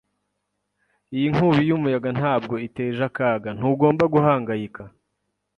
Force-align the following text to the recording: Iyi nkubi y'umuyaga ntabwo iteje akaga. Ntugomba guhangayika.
Iyi 1.15 1.27
nkubi 1.33 1.61
y'umuyaga 1.69 2.09
ntabwo 2.17 2.53
iteje 2.67 3.01
akaga. 3.09 3.49
Ntugomba 3.57 4.03
guhangayika. 4.13 4.81